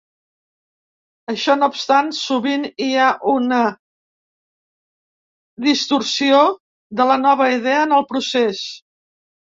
Això 1.33 1.55
no 1.59 1.67
obstant, 1.73 2.09
sovint 2.19 2.65
hi 2.85 2.87
ha 3.01 3.11
una 3.33 3.59
distorsió 5.69 6.41
de 7.01 7.09
la 7.13 7.19
nova 7.29 7.51
idea 7.59 7.85
en 7.87 7.97
el 8.01 8.09
procés. 8.15 8.65